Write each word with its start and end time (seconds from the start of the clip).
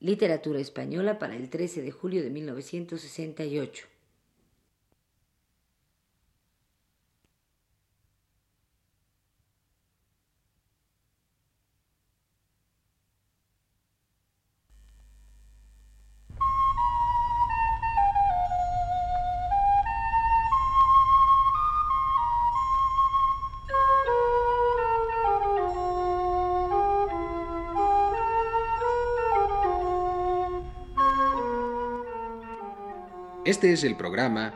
Literatura 0.00 0.60
Española 0.60 1.18
para 1.18 1.36
el 1.36 1.48
13 1.48 1.80
de 1.80 1.90
julio 1.90 2.22
de 2.22 2.28
1968. 2.28 3.95
Este 33.46 33.72
es 33.72 33.84
el 33.84 33.94
programa 33.94 34.52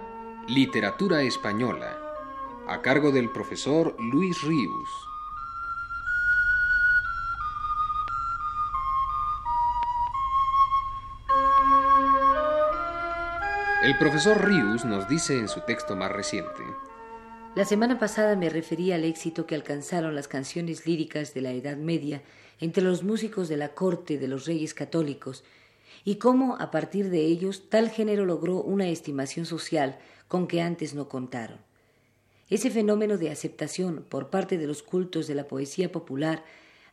Literatura 0.48 1.22
Española, 1.22 1.96
a 2.66 2.82
cargo 2.82 3.12
del 3.12 3.30
profesor 3.30 3.94
Luis 4.00 4.42
Ríos. 4.42 4.88
El 13.84 13.96
profesor 13.96 14.44
Ríos 14.44 14.84
nos 14.84 15.08
dice 15.08 15.38
en 15.38 15.46
su 15.46 15.60
texto 15.60 15.94
más 15.94 16.10
reciente. 16.10 16.64
La 17.54 17.64
semana 17.64 17.96
pasada 18.00 18.34
me 18.34 18.48
referí 18.48 18.90
al 18.90 19.04
éxito 19.04 19.46
que 19.46 19.54
alcanzaron 19.54 20.16
las 20.16 20.26
canciones 20.26 20.84
líricas 20.84 21.32
de 21.32 21.42
la 21.42 21.52
Edad 21.52 21.76
Media 21.76 22.22
entre 22.58 22.82
los 22.82 23.04
músicos 23.04 23.48
de 23.48 23.56
la 23.56 23.68
corte 23.68 24.18
de 24.18 24.26
los 24.26 24.46
reyes 24.46 24.74
católicos 24.74 25.44
y 26.04 26.16
cómo 26.16 26.56
a 26.56 26.70
partir 26.70 27.10
de 27.10 27.20
ellos 27.20 27.68
tal 27.68 27.90
género 27.90 28.24
logró 28.24 28.62
una 28.62 28.88
estimación 28.88 29.46
social 29.46 29.98
con 30.28 30.46
que 30.46 30.60
antes 30.60 30.94
no 30.94 31.08
contaron. 31.08 31.58
Ese 32.48 32.70
fenómeno 32.70 33.16
de 33.16 33.30
aceptación 33.30 34.04
por 34.08 34.30
parte 34.30 34.58
de 34.58 34.66
los 34.66 34.82
cultos 34.82 35.26
de 35.26 35.34
la 35.34 35.46
poesía 35.46 35.92
popular 35.92 36.44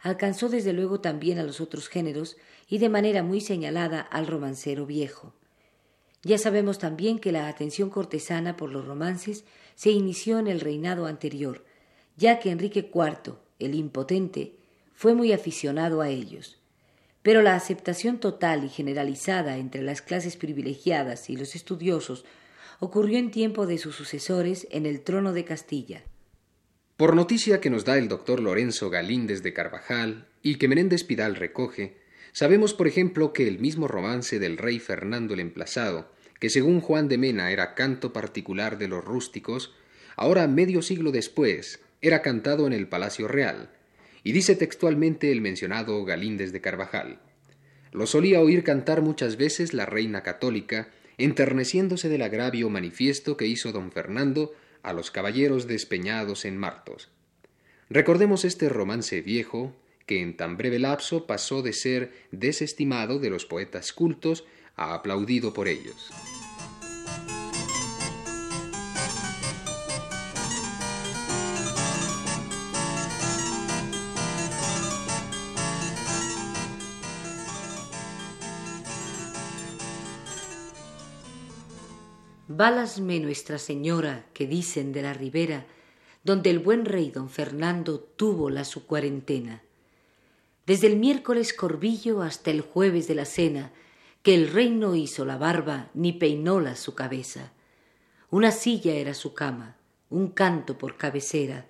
alcanzó 0.01 0.49
desde 0.49 0.73
luego 0.73 1.01
también 1.01 1.39
a 1.39 1.43
los 1.43 1.59
otros 1.61 1.87
géneros 1.87 2.37
y 2.69 2.77
de 2.77 2.89
manera 2.89 3.23
muy 3.23 3.41
señalada 3.41 4.01
al 4.01 4.27
romancero 4.27 4.85
viejo. 4.85 5.33
Ya 6.23 6.37
sabemos 6.37 6.77
también 6.77 7.19
que 7.19 7.31
la 7.31 7.47
atención 7.47 7.89
cortesana 7.89 8.57
por 8.57 8.71
los 8.71 8.85
romances 8.85 9.45
se 9.75 9.91
inició 9.91 10.39
en 10.39 10.47
el 10.47 10.59
reinado 10.59 11.05
anterior, 11.05 11.63
ya 12.17 12.39
que 12.39 12.51
Enrique 12.51 12.91
IV, 12.93 13.35
el 13.59 13.75
impotente, 13.75 14.55
fue 14.93 15.13
muy 15.13 15.31
aficionado 15.31 16.01
a 16.01 16.09
ellos 16.09 16.56
pero 17.27 17.41
la 17.41 17.55
aceptación 17.55 18.21
total 18.21 18.63
y 18.63 18.69
generalizada 18.69 19.57
entre 19.57 19.81
las 19.81 20.01
clases 20.01 20.37
privilegiadas 20.37 21.29
y 21.29 21.35
los 21.35 21.55
estudiosos 21.55 22.23
ocurrió 22.79 23.19
en 23.19 23.31
tiempo 23.31 23.67
de 23.67 23.77
sus 23.77 23.95
sucesores 23.95 24.65
en 24.71 24.85
el 24.85 25.01
trono 25.01 25.33
de 25.33 25.43
Castilla. 25.43 26.05
Por 26.95 27.17
noticia 27.17 27.59
que 27.59 27.69
nos 27.69 27.83
da 27.83 27.97
el 27.97 28.07
doctor 28.07 28.39
Lorenzo 28.39 28.89
Galíndez 28.89 29.43
de 29.43 29.51
Carvajal 29.51 30.29
y 30.41 30.55
que 30.55 30.69
Menéndez 30.69 31.03
Pidal 31.03 31.35
recoge, 31.35 31.97
sabemos, 32.31 32.73
por 32.73 32.87
ejemplo, 32.87 33.33
que 33.33 33.45
el 33.49 33.59
mismo 33.59 33.89
romance 33.89 34.39
del 34.39 34.57
rey 34.57 34.79
Fernando 34.79 35.33
el 35.33 35.41
Emplazado, 35.41 36.09
que 36.39 36.49
según 36.49 36.79
Juan 36.79 37.09
de 37.09 37.17
Mena 37.17 37.51
era 37.51 37.75
canto 37.75 38.13
particular 38.13 38.77
de 38.77 38.87
los 38.87 39.03
rústicos, 39.03 39.75
ahora 40.15 40.47
medio 40.47 40.81
siglo 40.81 41.11
después 41.11 41.81
era 42.01 42.21
cantado 42.21 42.67
en 42.67 42.71
el 42.71 42.87
Palacio 42.87 43.27
Real, 43.27 43.69
y 44.27 44.33
dice 44.33 44.57
textualmente 44.57 45.31
el 45.31 45.39
mencionado 45.39 46.03
Galíndez 46.03 46.51
de 46.51 46.59
Carvajal. 46.59 47.21
Lo 47.93 48.05
solía 48.05 48.41
oír 48.41 48.61
cantar 48.61 49.01
muchas 49.01 49.37
veces 49.37 49.73
la 49.73 49.85
reina 49.85 50.21
católica, 50.21 50.89
enterneciéndose 51.17 52.09
del 52.09 52.21
agravio 52.21 52.69
manifiesto 52.69 53.37
que 53.37 53.47
hizo 53.47 53.71
don 53.71 53.89
Fernando 53.89 54.51
a 54.83 54.91
los 54.91 55.11
caballeros 55.11 55.65
despeñados 55.65 56.43
en 56.43 56.57
Martos. 56.57 57.09
Recordemos 57.89 58.43
este 58.43 58.67
romance 58.67 59.21
viejo, 59.21 59.73
que 60.05 60.21
en 60.21 60.35
tan 60.35 60.57
breve 60.57 60.79
lapso 60.79 61.25
pasó 61.25 61.61
de 61.61 61.71
ser 61.71 62.11
desestimado 62.31 63.19
de 63.19 63.29
los 63.29 63.45
poetas 63.45 63.93
cultos 63.93 64.43
a 64.75 64.93
aplaudido 64.93 65.53
por 65.53 65.69
ellos. 65.69 66.11
Válasme 82.57 83.19
Nuestra 83.19 83.59
Señora, 83.59 84.25
que 84.33 84.47
dicen 84.47 84.91
de 84.91 85.03
la 85.03 85.13
ribera, 85.13 85.67
donde 86.23 86.49
el 86.49 86.57
buen 86.57 86.85
rey 86.85 87.11
don 87.11 87.29
Fernando 87.29 87.99
tuvo 87.99 88.49
la 88.49 88.63
su 88.63 88.87
cuarentena. 88.87 89.61
Desde 90.65 90.87
el 90.87 90.95
miércoles 90.95 91.53
corbillo 91.53 92.23
hasta 92.23 92.49
el 92.49 92.61
jueves 92.61 93.07
de 93.07 93.13
la 93.13 93.25
cena, 93.25 93.73
que 94.23 94.33
el 94.33 94.51
rey 94.51 94.71
no 94.71 94.95
hizo 94.95 95.23
la 95.23 95.37
barba 95.37 95.91
ni 95.93 96.13
peinóla 96.13 96.75
su 96.75 96.95
cabeza. 96.95 97.51
Una 98.31 98.49
silla 98.49 98.95
era 98.95 99.13
su 99.13 99.35
cama, 99.35 99.77
un 100.09 100.29
canto 100.29 100.79
por 100.79 100.97
cabecera. 100.97 101.67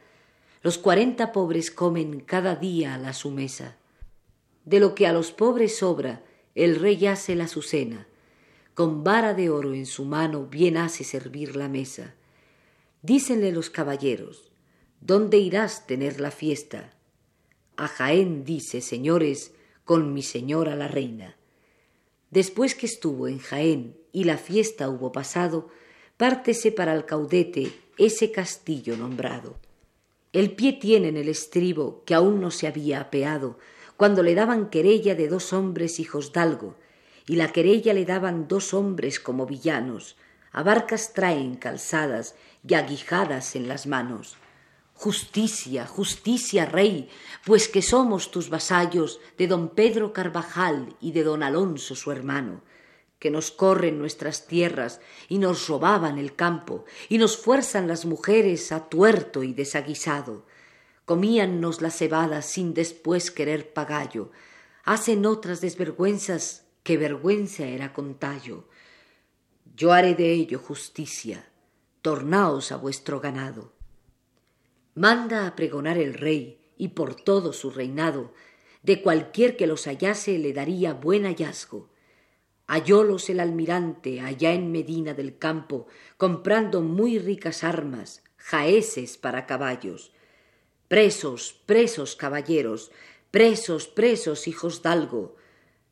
Los 0.62 0.78
cuarenta 0.78 1.34
pobres 1.34 1.70
comen 1.70 2.22
cada 2.22 2.56
día 2.56 2.96
a 2.96 2.98
la 2.98 3.12
su 3.12 3.30
mesa. 3.30 3.76
De 4.64 4.80
lo 4.80 4.96
que 4.96 5.06
a 5.06 5.12
los 5.12 5.34
pobres 5.34 5.80
sobra, 5.80 6.24
el 6.56 6.80
rey 6.80 7.08
hace 7.08 7.36
la 7.36 7.50
su 7.50 7.62
cena 7.62 8.08
con 8.78 9.04
vara 9.04 9.34
de 9.34 9.50
oro 9.50 9.74
en 9.74 9.88
su 9.88 10.06
mano 10.06 10.46
bien 10.46 10.78
hace 10.78 11.04
servir 11.04 11.56
la 11.56 11.68
mesa. 11.68 12.14
Dícenle 13.02 13.52
los 13.52 13.72
caballeros, 13.72 14.52
¿dónde 15.02 15.40
irás 15.40 15.88
tener 15.88 16.22
la 16.22 16.30
fiesta? 16.30 16.94
A 17.76 17.88
Jaén 17.88 18.44
dice, 18.44 18.82
señores, 18.82 19.52
con 19.84 20.14
mi 20.14 20.22
señora 20.22 20.76
la 20.76 20.88
reina. 20.88 21.38
Después 22.30 22.76
que 22.76 22.86
estuvo 22.86 23.28
en 23.28 23.40
Jaén 23.40 23.98
y 24.12 24.26
la 24.26 24.38
fiesta 24.38 24.92
hubo 24.92 25.12
pasado, 25.12 25.70
pártese 26.18 26.72
para 26.72 26.94
el 26.94 27.06
caudete 27.06 27.72
ese 27.98 28.32
castillo 28.32 28.96
nombrado. 28.96 29.58
El 30.34 30.52
pie 30.52 30.74
tiene 30.74 31.08
en 31.08 31.18
el 31.18 31.30
estribo 31.30 32.04
que 32.06 32.14
aún 32.14 32.40
no 32.40 32.52
se 32.52 32.68
había 32.68 33.00
apeado, 33.02 33.58
cuando 33.96 34.22
le 34.22 34.36
daban 34.36 34.70
querella 34.70 35.16
de 35.16 35.30
dos 35.30 35.52
hombres 35.52 36.00
hijos 36.00 36.32
dalgo, 36.32 36.76
y 37.28 37.36
la 37.36 37.52
querella 37.52 37.94
le 37.94 38.06
daban 38.06 38.48
dos 38.48 38.74
hombres 38.74 39.20
como 39.20 39.46
villanos, 39.46 40.16
a 40.52 40.64
barcas 40.64 41.14
traen 41.14 41.56
calzadas 41.56 42.36
y 42.66 42.74
aguijadas 42.74 43.56
en 43.56 43.68
las 43.68 43.86
manos. 43.86 44.38
Justicia, 44.94 45.86
justicia, 45.86 46.66
rey, 46.66 47.10
pues 47.46 47.68
que 47.68 47.82
somos 47.82 48.32
tus 48.32 48.50
vasallos 48.50 49.20
de 49.38 49.48
don 49.48 49.70
Pedro 49.70 50.14
Carvajal 50.14 50.96
y 51.00 51.12
de 51.12 51.24
don 51.24 51.44
Alonso 51.44 51.96
su 51.96 52.12
hermano, 52.12 52.62
que 53.20 53.30
nos 53.30 53.52
corren 53.52 54.00
nuestras 54.00 54.48
tierras 54.48 55.02
y 55.28 55.38
nos 55.38 55.68
robaban 55.68 56.18
el 56.18 56.34
campo 56.34 56.86
y 57.10 57.18
nos 57.18 57.38
fuerzan 57.38 57.88
las 57.88 58.06
mujeres 58.06 58.72
a 58.72 58.88
tuerto 58.90 59.44
y 59.44 59.54
desaguisado. 59.54 60.46
Comíannos 61.06 61.82
la 61.82 61.92
cebada 61.92 62.42
sin 62.42 62.74
después 62.74 63.32
querer 63.32 63.74
pagallo, 63.74 64.32
hacen 64.84 65.26
otras 65.26 65.62
desvergüenzas 65.62 66.67
qué 66.88 66.96
vergüenza 66.96 67.66
era 67.68 67.92
contallo. 67.92 68.70
Yo 69.76 69.92
haré 69.92 70.16
de 70.16 70.32
ello 70.32 70.58
justicia, 70.58 71.46
tornaos 72.02 72.72
a 72.72 72.78
vuestro 72.78 73.20
ganado. 73.20 73.74
Manda 74.96 75.48
a 75.48 75.58
pregonar 75.58 75.98
el 75.98 76.14
rey, 76.14 76.62
y 76.78 76.88
por 76.90 77.16
todo 77.16 77.52
su 77.52 77.72
reinado, 77.72 78.32
de 78.84 79.02
cualquier 79.02 79.58
que 79.58 79.68
los 79.68 79.84
hallase 79.84 80.40
le 80.40 80.54
daría 80.54 80.94
buen 80.94 81.26
hallazgo. 81.26 81.90
Hallólos 82.68 83.30
el 83.30 83.42
almirante 83.42 84.22
allá 84.22 84.54
en 84.54 84.72
Medina 84.72 85.14
del 85.14 85.38
Campo, 85.38 85.88
comprando 86.16 86.82
muy 86.82 87.20
ricas 87.20 87.66
armas, 87.66 88.24
jaeces 88.38 89.18
para 89.18 89.46
caballos. 89.46 90.14
Presos, 90.88 91.52
presos, 91.66 92.16
caballeros, 92.16 92.94
presos, 93.30 93.90
presos, 93.90 94.48
hijos 94.48 94.82
dalgo, 94.82 95.36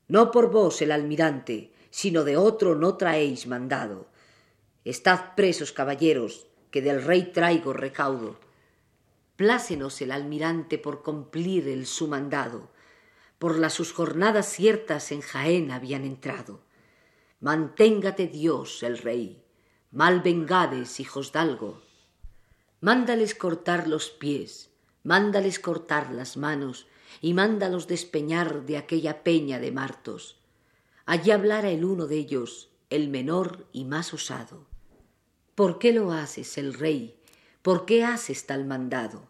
no 0.07 0.31
por 0.31 0.51
vos 0.51 0.81
el 0.81 0.91
almirante, 0.91 1.71
sino 1.89 2.23
de 2.23 2.37
otro 2.37 2.75
no 2.75 2.97
traéis 2.97 3.47
mandado. 3.47 4.07
Estad 4.83 5.33
presos, 5.35 5.71
caballeros, 5.71 6.47
que 6.69 6.81
del 6.81 7.03
rey 7.03 7.31
traigo 7.31 7.73
recaudo. 7.73 8.37
Plácenos 9.35 10.01
el 10.01 10.11
almirante 10.11 10.77
por 10.77 11.03
cumplir 11.03 11.67
el 11.67 11.85
su 11.85 12.07
mandado. 12.07 12.69
Por 13.39 13.57
las 13.57 13.73
sus 13.73 13.93
jornadas 13.93 14.47
ciertas 14.47 15.11
en 15.11 15.21
Jaén 15.21 15.71
habían 15.71 16.03
entrado. 16.03 16.61
Manténgate 17.39 18.27
Dios 18.27 18.83
el 18.83 18.97
rey. 18.97 19.43
Mal 19.91 20.21
vengades, 20.21 20.99
hijos 20.99 21.31
dalgo. 21.31 21.81
Mándales 22.81 23.35
cortar 23.35 23.87
los 23.87 24.09
pies, 24.09 24.69
mándales 25.03 25.59
cortar 25.59 26.11
las 26.11 26.37
manos, 26.37 26.87
y 27.21 27.33
mándalos 27.33 27.87
despeñar 27.87 28.65
de 28.65 28.77
aquella 28.77 29.23
peña 29.23 29.59
de 29.59 29.71
martos. 29.71 30.37
allí 31.05 31.31
hablara 31.31 31.69
el 31.69 31.85
uno 31.85 32.07
de 32.07 32.17
ellos, 32.17 32.69
el 32.89 33.09
menor 33.09 33.67
y 33.71 33.85
más 33.85 34.13
osado. 34.13 34.65
¿Por 35.55 35.79
qué 35.79 35.93
lo 35.93 36.11
haces, 36.11 36.57
el 36.57 36.73
rey? 36.73 37.15
¿Por 37.61 37.85
qué 37.85 38.03
haces 38.03 38.45
tal 38.45 38.65
mandado? 38.65 39.27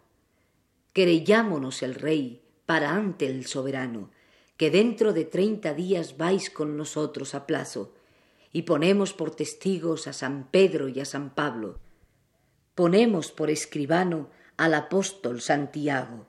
Querellámonos 0.92 1.82
el 1.82 1.94
rey 1.94 2.42
para 2.66 2.90
ante 2.90 3.26
el 3.26 3.46
soberano, 3.46 4.10
que 4.56 4.70
dentro 4.70 5.12
de 5.12 5.24
treinta 5.24 5.74
días 5.74 6.16
vais 6.16 6.50
con 6.50 6.76
nosotros 6.76 7.34
a 7.34 7.46
plazo, 7.46 7.94
y 8.52 8.62
ponemos 8.62 9.12
por 9.12 9.34
testigos 9.34 10.06
a 10.06 10.12
San 10.12 10.48
Pedro 10.50 10.88
y 10.88 11.00
a 11.00 11.04
San 11.04 11.34
Pablo. 11.34 11.78
Ponemos 12.74 13.30
por 13.30 13.50
escribano 13.50 14.30
al 14.56 14.74
apóstol 14.74 15.40
Santiago. 15.40 16.26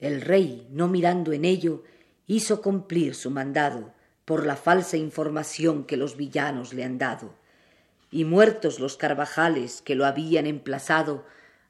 El 0.00 0.22
rey, 0.22 0.66
no 0.70 0.88
mirando 0.88 1.32
en 1.32 1.44
ello, 1.44 1.84
hizo 2.26 2.62
cumplir 2.62 3.14
su 3.14 3.30
mandado 3.30 3.92
por 4.24 4.46
la 4.46 4.56
falsa 4.56 4.96
información 4.96 5.84
que 5.84 5.96
los 5.96 6.16
villanos 6.16 6.72
le 6.72 6.84
han 6.84 6.98
dado. 6.98 7.34
Y 8.10 8.24
muertos 8.24 8.80
los 8.80 8.96
carvajales 8.96 9.82
que 9.82 9.94
lo 9.94 10.06
habían 10.06 10.46
emplazado, 10.46 11.26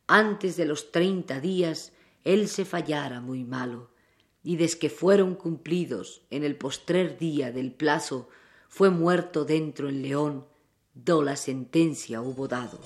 antes 0.06 0.56
de 0.56 0.65
los 0.65 0.93
treinta 0.93 1.41
días, 1.41 1.93
él 2.25 2.49
se 2.49 2.65
fallara 2.65 3.21
muy 3.21 3.44
malo, 3.44 3.91
y 4.43 4.56
desque 4.56 4.91
fueron 4.91 5.35
cumplidos 5.35 6.23
en 6.31 6.44
el 6.44 6.56
postrer 6.56 7.19
día 7.19 7.53
del 7.53 7.73
plazo, 7.73 8.29
fue 8.69 8.91
muerto 8.91 9.44
dentro 9.44 9.88
el 9.88 10.03
león, 10.03 10.47
do 10.94 11.23
la 11.23 11.37
sentencia 11.37 12.21
hubo 12.21 12.49
dado. 12.49 12.81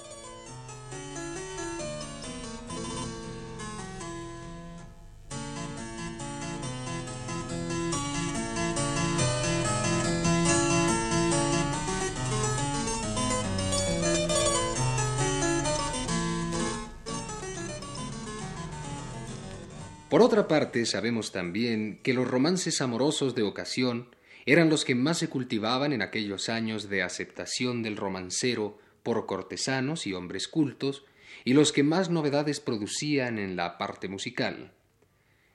Por 20.15 20.23
otra 20.23 20.47
parte, 20.47 20.87
sabemos 20.87 21.33
también 21.33 21.99
que 22.05 22.15
los 22.15 22.31
romances 22.31 22.81
amorosos 22.81 23.35
de 23.35 23.43
ocasión 23.43 24.15
eran 24.47 24.71
los 24.71 24.85
que 24.85 24.95
más 24.95 25.19
se 25.19 25.29
cultivaban 25.29 25.93
en 25.93 26.03
aquellos 26.03 26.49
años 26.49 26.89
de 26.89 27.03
aceptación 27.03 27.83
del 27.83 27.97
romancero 27.97 28.79
por 29.03 29.27
cortesanos 29.27 30.07
y 30.07 30.13
hombres 30.13 30.47
cultos, 30.47 31.05
y 31.45 31.55
los 31.55 31.73
que 31.73 31.83
más 31.83 32.11
novedades 32.11 32.61
producían 32.61 33.41
en 33.41 33.57
la 33.57 33.77
parte 33.77 34.07
musical. 34.07 34.71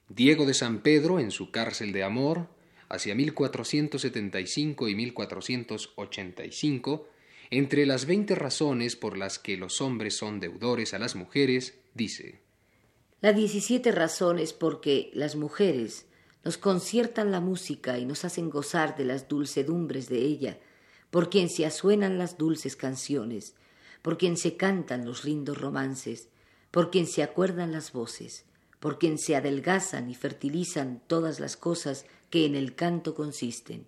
Diego 0.09 0.45
de 0.45 0.53
San 0.53 0.81
Pedro, 0.81 1.21
en 1.21 1.31
su 1.31 1.51
cárcel 1.51 1.93
de 1.93 2.03
amor, 2.03 2.49
hacia 2.89 3.15
1475 3.15 4.89
y 4.89 4.95
1485, 4.95 7.07
entre 7.49 7.85
las 7.85 8.05
veinte 8.05 8.35
razones 8.35 8.97
por 8.97 9.17
las 9.17 9.39
que 9.39 9.55
los 9.55 9.79
hombres 9.79 10.17
son 10.17 10.41
deudores 10.41 10.93
a 10.93 10.99
las 10.99 11.15
mujeres, 11.15 11.79
dice 11.93 12.48
las 13.21 13.35
diecisiete 13.35 13.91
razones 13.91 14.53
por 14.53 14.81
que 14.81 15.11
las 15.13 15.35
mujeres 15.35 16.05
nos 16.43 16.57
conciertan 16.57 17.31
la 17.31 17.41
música 17.41 17.97
y 17.97 18.05
nos 18.05 18.23
hacen 18.23 18.49
gozar 18.49 18.95
de 18.95 19.05
las 19.05 19.27
dulcedumbres 19.27 20.07
de 20.07 20.19
ella, 20.19 20.57
por 21.09 21.29
quien 21.29 21.49
se 21.49 21.65
asuenan 21.65 22.17
las 22.17 22.37
dulces 22.37 22.75
canciones, 22.75 23.55
por 24.01 24.17
quien 24.17 24.37
se 24.37 24.55
cantan 24.55 25.05
los 25.05 25.25
lindos 25.25 25.57
romances, 25.57 26.29
por 26.71 26.91
quien 26.91 27.07
se 27.07 27.23
acuerdan 27.23 27.71
las 27.71 27.91
voces, 27.91 28.45
por 28.79 28.97
quien 28.99 29.17
se 29.17 29.35
adelgazan 29.35 30.09
y 30.09 30.15
fertilizan 30.15 31.01
todas 31.07 31.39
las 31.39 31.57
cosas 31.57 32.05
que 32.29 32.45
en 32.45 32.55
el 32.55 32.75
canto 32.75 33.15
consisten. 33.15 33.85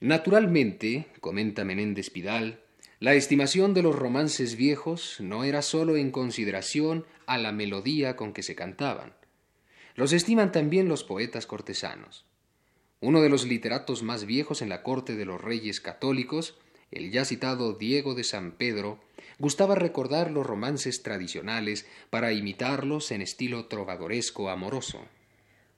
Naturalmente, 0.00 1.08
comenta 1.20 1.64
Menéndez 1.64 2.10
Pidal, 2.10 2.60
la 2.98 3.12
estimación 3.12 3.74
de 3.74 3.82
los 3.82 3.94
romances 3.94 4.56
viejos 4.56 5.18
no 5.20 5.44
era 5.44 5.60
sólo 5.60 5.98
en 5.98 6.10
consideración 6.10 7.04
a 7.26 7.36
la 7.36 7.52
melodía 7.52 8.16
con 8.16 8.32
que 8.32 8.42
se 8.42 8.54
cantaban. 8.54 9.12
Los 9.96 10.14
estiman 10.14 10.50
también 10.50 10.88
los 10.88 11.04
poetas 11.04 11.44
cortesanos. 11.46 12.24
Uno 13.00 13.20
de 13.20 13.28
los 13.28 13.46
literatos 13.46 14.02
más 14.02 14.24
viejos 14.24 14.62
en 14.62 14.70
la 14.70 14.82
corte 14.82 15.14
de 15.14 15.26
los 15.26 15.38
reyes 15.38 15.82
católicos, 15.82 16.56
el 16.90 17.10
ya 17.10 17.26
citado 17.26 17.74
Diego 17.74 18.14
de 18.14 18.24
San 18.24 18.52
Pedro, 18.52 18.98
gustaba 19.38 19.74
recordar 19.74 20.30
los 20.30 20.46
romances 20.46 21.02
tradicionales 21.02 21.86
para 22.08 22.32
imitarlos 22.32 23.10
en 23.10 23.20
estilo 23.20 23.66
trovadoresco 23.66 24.48
amoroso. 24.48 25.04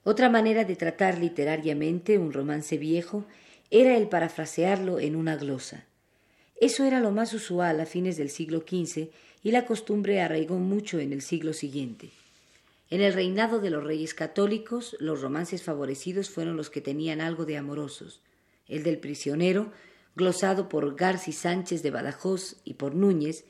Otra 0.05 0.29
manera 0.29 0.63
de 0.63 0.77
tratar 0.77 1.17
literariamente 1.17 2.17
un 2.17 2.31
romance 2.31 2.77
viejo 2.77 3.25
era 3.71 3.97
el 3.97 4.07
parafrasearlo 4.07 5.01
en 5.01 5.17
una 5.17 5.35
glosa. 5.35 5.88
Eso 6.59 6.83
era 6.83 6.99
lo 6.99 7.11
más 7.11 7.33
usual 7.33 7.79
a 7.79 7.85
fines 7.85 8.17
del 8.17 8.29
siglo 8.29 8.59
XV 8.67 9.09
y 9.43 9.51
la 9.51 9.65
costumbre 9.65 10.21
arraigó 10.21 10.55
mucho 10.55 10.99
en 10.99 11.13
el 11.13 11.21
siglo 11.21 11.53
siguiente. 11.53 12.09
En 12.89 13.01
el 13.01 13.13
reinado 13.13 13.59
de 13.59 13.69
los 13.69 13.83
reyes 13.83 14.13
católicos, 14.13 14.97
los 14.99 15.21
romances 15.21 15.63
favorecidos 15.63 16.29
fueron 16.29 16.57
los 16.57 16.69
que 16.69 16.81
tenían 16.81 17.21
algo 17.21 17.45
de 17.45 17.57
amorosos. 17.57 18.21
El 18.67 18.83
del 18.83 18.97
prisionero, 18.97 19.71
glosado 20.15 20.67
por 20.67 20.95
Garci 20.95 21.31
Sánchez 21.31 21.81
de 21.81 21.91
Badajoz 21.91 22.57
y 22.65 22.73
por 22.73 22.93
Núñez, 22.93 23.45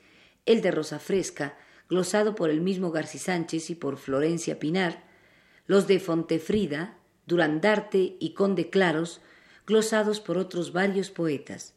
el 0.46 0.60
de 0.60 0.70
Rosa 0.70 0.98
Fresca, 0.98 1.58
glosado 1.88 2.36
por 2.36 2.50
el 2.50 2.60
mismo 2.60 2.92
Garci 2.92 3.18
Sánchez 3.18 3.70
y 3.70 3.74
por 3.74 3.96
Florencia 3.96 4.60
Pinar, 4.60 5.02
los 5.66 5.88
de 5.88 5.98
Fontefrida, 5.98 6.96
Durandarte 7.26 8.16
y 8.20 8.34
Conde 8.34 8.70
Claros, 8.70 9.20
glosados 9.66 10.20
por 10.20 10.38
otros 10.38 10.72
varios 10.72 11.10
poetas. 11.10 11.74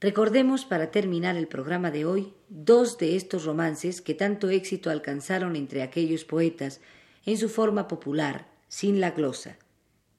Recordemos 0.00 0.64
para 0.64 0.90
terminar 0.90 1.36
el 1.36 1.48
programa 1.48 1.90
de 1.90 2.04
hoy 2.04 2.34
dos 2.48 2.98
de 2.98 3.16
estos 3.16 3.44
romances 3.44 4.00
que 4.00 4.14
tanto 4.14 4.50
éxito 4.50 4.90
alcanzaron 4.90 5.56
entre 5.56 5.82
aquellos 5.82 6.24
poetas 6.24 6.80
en 7.24 7.38
su 7.38 7.48
forma 7.48 7.88
popular, 7.88 8.46
sin 8.68 9.00
la 9.00 9.12
glosa. 9.12 9.56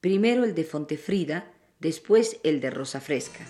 Primero 0.00 0.44
el 0.44 0.54
de 0.54 0.64
Fontefrida, 0.64 1.52
después 1.78 2.38
el 2.42 2.60
de 2.60 2.70
Rosa 2.70 3.00
Fresca. 3.00 3.46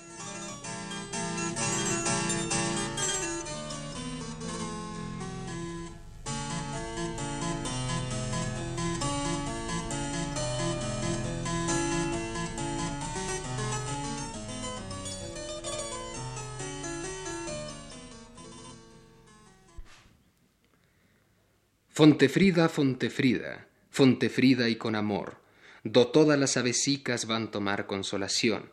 Fontefrida, 21.97 22.69
Fontefrida, 22.69 23.69
Fontefrida 23.89 24.69
y 24.69 24.77
con 24.77 24.97
amor, 24.97 25.39
do 25.83 26.09
todas 26.09 26.39
las 26.39 26.59
avesicas 26.59 27.25
van 27.25 27.51
tomar 27.51 27.87
consolación, 27.87 28.69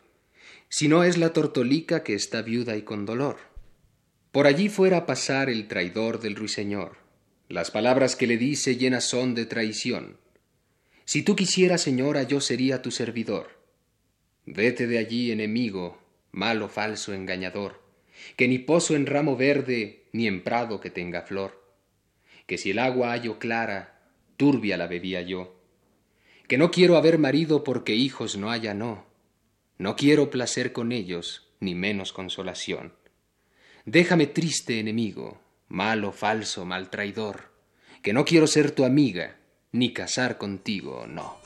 si 0.68 0.88
no 0.88 1.04
es 1.04 1.16
la 1.16 1.32
tortolica 1.32 2.02
que 2.04 2.12
está 2.12 2.42
viuda 2.42 2.76
y 2.76 2.82
con 2.82 3.06
dolor. 3.06 3.38
Por 4.30 4.46
allí 4.46 4.68
fuera 4.68 4.98
a 4.98 5.06
pasar 5.06 5.48
el 5.48 5.68
traidor 5.68 6.20
del 6.20 6.36
ruiseñor, 6.36 6.98
las 7.48 7.70
palabras 7.70 8.14
que 8.14 8.26
le 8.26 8.36
dice 8.36 8.76
llenas 8.76 9.04
son 9.04 9.34
de 9.34 9.46
traición. 9.46 10.18
Si 11.06 11.22
tú 11.22 11.34
quisieras, 11.34 11.80
señora, 11.80 12.24
yo 12.24 12.42
sería 12.42 12.82
tu 12.82 12.90
servidor. 12.90 13.58
Vete 14.44 14.86
de 14.86 14.98
allí, 14.98 15.30
enemigo, 15.30 15.98
malo, 16.30 16.68
falso, 16.68 17.14
engañador, 17.14 17.80
que 18.36 18.48
ni 18.48 18.58
pozo 18.58 18.94
en 18.94 19.06
ramo 19.06 19.34
verde, 19.34 20.02
ni 20.12 20.26
en 20.26 20.44
prado 20.44 20.78
que 20.78 20.90
tenga 20.90 21.22
flor 21.22 21.63
que 22.46 22.58
si 22.58 22.70
el 22.70 22.78
agua 22.78 23.10
hallo 23.10 23.38
clara, 23.38 24.00
turbia 24.36 24.76
la 24.76 24.86
bebía 24.86 25.22
yo, 25.22 25.54
que 26.48 26.58
no 26.58 26.70
quiero 26.70 26.96
haber 26.96 27.18
marido 27.18 27.64
porque 27.64 27.94
hijos 27.94 28.36
no 28.36 28.50
haya, 28.50 28.74
no, 28.74 29.06
no 29.78 29.96
quiero 29.96 30.30
placer 30.30 30.72
con 30.72 30.92
ellos, 30.92 31.48
ni 31.60 31.74
menos 31.74 32.12
consolación. 32.12 32.94
Déjame 33.86 34.26
triste 34.26 34.78
enemigo, 34.78 35.40
malo, 35.68 36.12
falso, 36.12 36.64
mal 36.64 36.90
traidor, 36.90 37.52
que 38.02 38.12
no 38.12 38.24
quiero 38.24 38.46
ser 38.46 38.70
tu 38.70 38.84
amiga, 38.84 39.36
ni 39.72 39.92
casar 39.92 40.38
contigo, 40.38 41.06
no. 41.06 41.43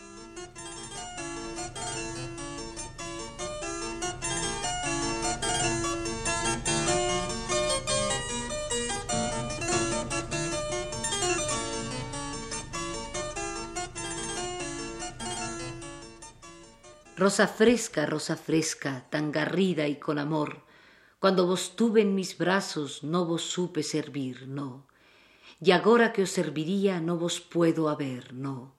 Rosa 17.29 17.47
fresca, 17.47 18.07
rosa 18.07 18.37
fresca, 18.37 19.05
tan 19.11 19.31
garrida 19.31 19.87
y 19.87 19.97
con 19.97 20.19
amor, 20.19 20.63
cuando 21.19 21.47
vos 21.47 21.77
tuve 21.77 22.01
en 22.01 22.15
mis 22.15 22.39
brazos 22.39 23.05
no 23.05 23.27
vos 23.27 23.43
supe 23.43 23.83
servir, 23.83 24.49
no. 24.49 24.87
Y 25.61 25.73
agora 25.73 26.15
que 26.15 26.23
os 26.23 26.31
serviría 26.31 27.03
no 27.03 27.19
vos 27.19 27.43
puedo 27.43 27.91
haber, 27.91 28.33
no. 28.33 28.73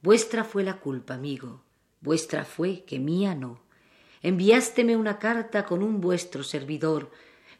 Vuestra 0.00 0.42
fue 0.42 0.64
la 0.64 0.80
culpa, 0.80 1.12
amigo, 1.12 1.60
vuestra 2.00 2.46
fue 2.46 2.84
que 2.84 2.98
mía 2.98 3.34
no. 3.34 3.60
enviásteme 4.22 4.96
una 4.96 5.18
carta 5.18 5.66
con 5.66 5.82
un 5.82 6.00
vuestro 6.00 6.44
servidor, 6.44 7.10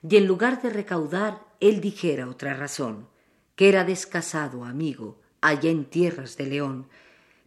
y 0.03 0.17
en 0.17 0.27
lugar 0.27 0.63
de 0.63 0.71
recaudar, 0.71 1.45
él 1.61 1.83
dijera 1.83 2.27
otra 2.27 2.55
razón, 2.55 3.07
que 3.55 3.69
era 3.69 3.85
descasado, 3.85 4.65
amigo, 4.65 5.21
allá 5.43 5.69
en 5.69 5.85
tierras 5.85 6.39
de 6.39 6.47
León, 6.47 6.89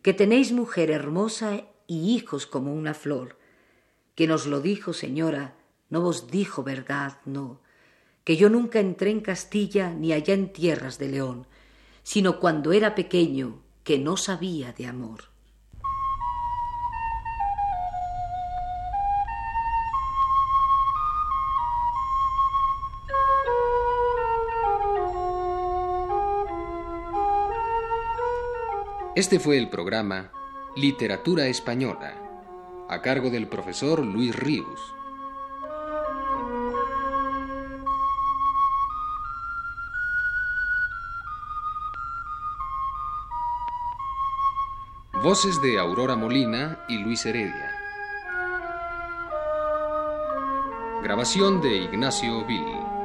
que 0.04 0.14
tenéis 0.14 0.52
mujer 0.52 0.92
hermosa 0.92 1.64
y 1.90 2.14
hijos 2.14 2.46
como 2.46 2.74
una 2.74 2.94
flor. 2.94 3.36
Que 4.14 4.28
nos 4.28 4.46
lo 4.46 4.62
dijo, 4.62 4.94
señora, 4.94 5.56
no 5.90 6.02
vos 6.02 6.30
dijo 6.30 6.64
verdad, 6.64 7.18
no, 7.26 7.62
que 8.24 8.38
yo 8.38 8.48
nunca 8.50 8.80
entré 8.80 9.10
en 9.10 9.22
Castilla 9.22 9.90
ni 9.90 10.14
allá 10.14 10.36
en 10.36 10.54
tierras 10.54 11.00
de 11.00 11.08
León, 11.08 11.48
sino 12.04 12.40
cuando 12.40 12.74
era 12.74 12.94
pequeño, 12.94 13.60
que 13.84 13.98
no 13.98 14.18
sabía 14.18 14.72
de 14.72 14.86
amor. 14.86 15.24
Este 29.16 29.40
fue 29.40 29.58
el 29.58 29.70
programa 29.70 30.32
Literatura 30.80 31.48
Española, 31.48 32.14
a 32.88 33.02
cargo 33.02 33.30
del 33.30 33.50
profesor 33.50 34.00
Luis 34.00 34.34
Ríos. 34.34 34.96
Voces 45.22 45.62
de 45.62 45.78
Aurora 45.78 46.16
Molina 46.16 46.86
y 46.88 47.00
Luis 47.00 47.26
Heredia. 47.26 47.76
Grabación 51.04 51.60
de 51.60 51.76
Ignacio 51.76 52.46
Vil. 52.46 52.99